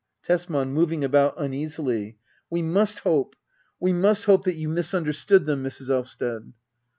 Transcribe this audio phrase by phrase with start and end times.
[0.23, 0.69] Tesman.
[0.73, 2.17] [Moving about uneasily.']
[2.49, 3.35] We must hope—
[3.79, 5.89] we must hope that you misunderstood them, Mrs.
[5.91, 6.53] Elvsted.